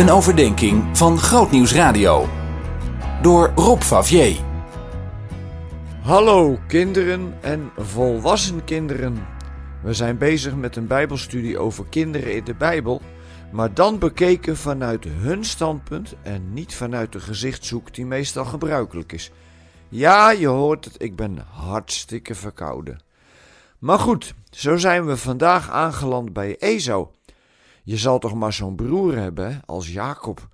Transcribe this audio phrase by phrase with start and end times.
[0.00, 2.28] Een overdenking van Grootnieuws Radio.
[3.22, 4.40] Door Rob Favier.
[6.02, 9.26] Hallo kinderen en volwassen kinderen.
[9.82, 13.00] We zijn bezig met een Bijbelstudie over kinderen in de Bijbel,
[13.52, 19.30] maar dan bekeken vanuit hun standpunt en niet vanuit de gezichtshoek die meestal gebruikelijk is.
[19.88, 23.02] Ja, je hoort het, ik ben hartstikke verkouden.
[23.78, 27.08] Maar goed, zo zijn we vandaag aangeland bij Esau.
[27.82, 30.48] Je zal toch maar zo'n broer hebben als Jacob.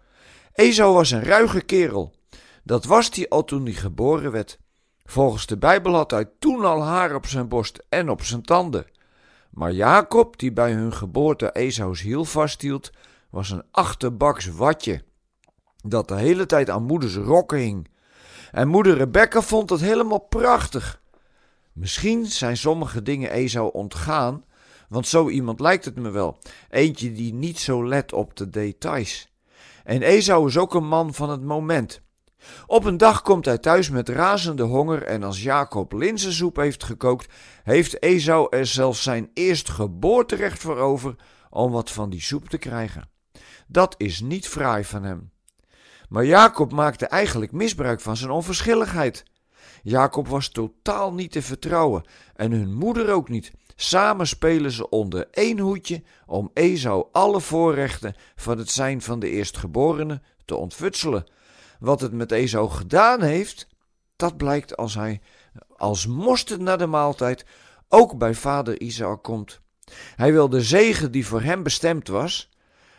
[0.53, 2.15] Esau was een ruige kerel.
[2.65, 4.59] Dat was hij al toen hij geboren werd.
[5.05, 8.87] Volgens de Bijbel had hij toen al haar op zijn borst en op zijn tanden.
[9.51, 12.91] Maar Jacob, die bij hun geboorte Esau's hiel vasthield,
[13.31, 15.05] was een achterbaks watje.
[15.85, 17.89] Dat de hele tijd aan moeders rokken hing.
[18.53, 21.01] En moeder Rebecca vond het helemaal prachtig.
[21.73, 24.45] Misschien zijn sommige dingen Esau ontgaan,
[24.89, 26.39] want zo iemand lijkt het me wel.
[26.71, 29.35] Eentje die niet zo let op de details.
[29.85, 32.01] En Esau is ook een man van het moment.
[32.67, 37.33] Op een dag komt hij thuis met razende honger en als Jacob linzensoep heeft gekookt,
[37.63, 41.15] heeft Esau er zelfs zijn eerstgeboorterecht voor over
[41.51, 43.09] om wat van die soep te krijgen.
[43.67, 45.31] Dat is niet fraai van hem.
[46.09, 49.25] Maar Jacob maakte eigenlijk misbruik van zijn onverschilligheid.
[49.83, 53.53] Jacob was totaal niet te vertrouwen en hun moeder ook niet.
[53.77, 59.31] Samen spelen ze onder één hoedje om Esau alle voorrechten van het zijn van de
[59.31, 61.27] eerstgeborene te ontfutselen.
[61.79, 63.69] Wat het met Esau gedaan heeft,
[64.17, 65.21] dat blijkt als hij
[65.77, 67.45] als mosterd naar de maaltijd
[67.89, 69.61] ook bij vader Isaac komt.
[70.17, 72.51] Hij wil de zegen die voor hem bestemd was,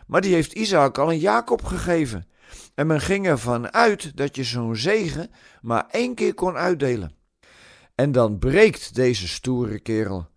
[0.07, 2.27] maar die heeft Isaac al aan Jacob gegeven.
[2.75, 7.15] En men ging ervan uit dat je zo'n zegen maar één keer kon uitdelen.
[7.95, 10.27] En dan breekt deze stoere kerel.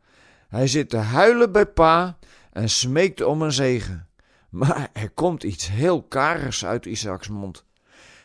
[0.51, 2.19] Hij zit te huilen bij pa
[2.53, 4.09] en smeekt om een zegen.
[4.49, 7.65] Maar er komt iets heel karigs uit Isaaks mond.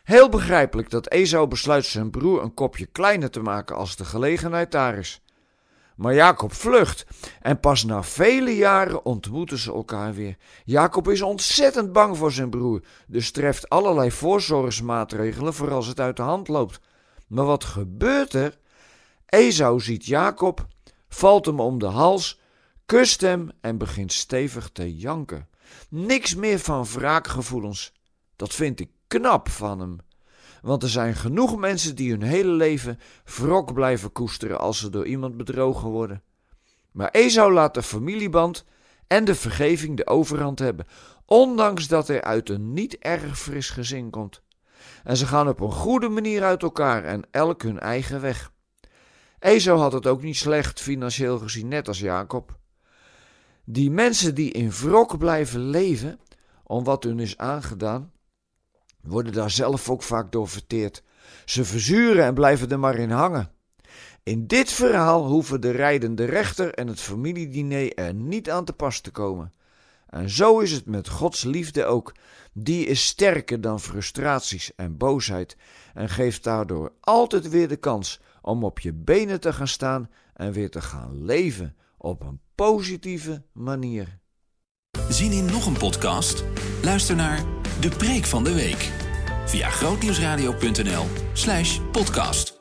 [0.04, 4.72] Heel begrijpelijk dat Esau besluit zijn broer een kopje kleiner te maken als de gelegenheid
[4.72, 5.22] daar is.
[5.96, 7.06] Maar Jacob vlucht
[7.42, 10.38] en pas na vele jaren ontmoeten ze elkaar weer.
[10.64, 16.16] Jacob is ontzettend bang voor zijn broer, dus treft allerlei voorzorgsmaatregelen voor als het uit
[16.16, 16.80] de hand loopt.
[17.28, 18.58] Maar wat gebeurt er?
[19.26, 20.68] Esau ziet Jacob,
[21.16, 22.40] valt hem om de hals,
[22.86, 25.48] kust hem en begint stevig te janken.
[25.90, 27.94] Niks meer van wraakgevoelens.
[28.36, 29.98] Dat vind ik knap van hem.
[30.62, 35.06] Want er zijn genoeg mensen die hun hele leven wrok blijven koesteren als ze door
[35.06, 36.24] iemand bedrogen worden.
[36.92, 38.66] Maar Esau laat de familieband
[39.08, 40.88] en de vergeving de overhand hebben,
[41.26, 44.42] ondanks dat hij uit een niet erg fris gezin komt.
[45.04, 48.52] En ze gaan op een goede manier uit elkaar en elk hun eigen weg.
[49.40, 52.58] Esau had het ook niet slecht financieel gezien, net als Jacob.
[53.64, 56.20] Die mensen die in wrok blijven leven
[56.64, 58.12] om wat hun is aangedaan,
[59.02, 61.04] worden daar zelf ook vaak door verteerd.
[61.46, 63.52] Ze verzuren en blijven er maar in hangen.
[64.24, 69.00] In dit verhaal hoeven de rijdende rechter en het familiediner er niet aan te pas
[69.00, 69.54] te komen.
[70.10, 72.14] En zo is het met Gods liefde ook.
[72.54, 75.58] Die is sterker dan frustraties en boosheid
[75.94, 80.52] en geeft daardoor altijd weer de kans om op je benen te gaan staan en
[80.52, 84.20] weer te gaan leven op een positieve manier.
[85.10, 86.44] Zien in nog een podcast?
[86.84, 87.44] Luister naar
[87.80, 88.92] De Preek van de Week
[89.46, 92.55] via grootnieuwsradio.nl/podcast.